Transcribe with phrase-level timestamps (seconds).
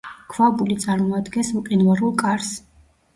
[0.35, 2.49] ქვაბული წარმოადგენს მყინვარულ კარს.